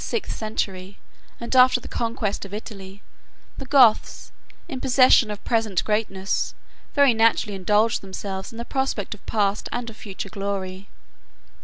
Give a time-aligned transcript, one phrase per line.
[0.01, 0.97] In the beginning of the sixth century,
[1.39, 3.03] and after the conquest of Italy,
[3.59, 4.31] the Goths,
[4.67, 6.55] in possession of present greatness,
[6.95, 10.87] very naturally indulged themselves in the prospect of past and of future glory.